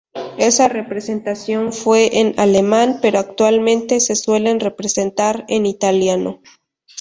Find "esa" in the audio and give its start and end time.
0.39-0.67